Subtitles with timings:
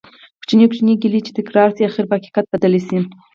[0.39, 2.97] کوچنی کوچنی ګېلې چې تکرار شي ،اخير په حقيقت بدلي شي